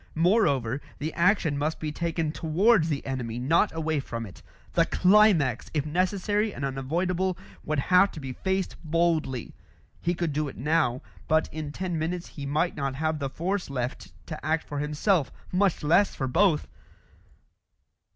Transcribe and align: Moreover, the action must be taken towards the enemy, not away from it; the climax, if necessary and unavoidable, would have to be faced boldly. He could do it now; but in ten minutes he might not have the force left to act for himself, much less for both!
Moreover, 0.17 0.81
the 0.97 1.13
action 1.13 1.59
must 1.59 1.79
be 1.79 1.91
taken 1.91 2.31
towards 2.31 2.89
the 2.89 3.05
enemy, 3.05 3.37
not 3.37 3.71
away 3.71 3.99
from 3.99 4.25
it; 4.25 4.41
the 4.73 4.87
climax, 4.87 5.69
if 5.75 5.85
necessary 5.85 6.51
and 6.51 6.65
unavoidable, 6.65 7.37
would 7.63 7.77
have 7.77 8.09
to 8.13 8.19
be 8.19 8.33
faced 8.33 8.75
boldly. 8.83 9.53
He 10.01 10.15
could 10.15 10.33
do 10.33 10.47
it 10.47 10.57
now; 10.57 11.03
but 11.27 11.49
in 11.53 11.71
ten 11.71 11.99
minutes 11.99 12.29
he 12.29 12.47
might 12.47 12.75
not 12.75 12.95
have 12.95 13.19
the 13.19 13.29
force 13.29 13.69
left 13.69 14.11
to 14.25 14.43
act 14.43 14.63
for 14.67 14.79
himself, 14.79 15.31
much 15.51 15.83
less 15.83 16.15
for 16.15 16.27
both! 16.27 16.67